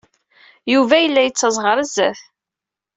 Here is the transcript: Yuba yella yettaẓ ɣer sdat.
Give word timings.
Yuba 0.73 0.95
yella 0.99 1.21
yettaẓ 1.23 1.57
ɣer 1.65 1.77
sdat. 1.91 2.21